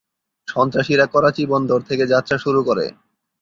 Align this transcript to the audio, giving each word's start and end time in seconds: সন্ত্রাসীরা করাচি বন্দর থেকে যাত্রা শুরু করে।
সন্ত্রাসীরা 0.47 1.05
করাচি 1.05 1.43
বন্দর 1.45 1.79
থেকে 1.89 2.03
যাত্রা 2.07 2.37
শুরু 2.37 2.59
করে। 2.63 2.85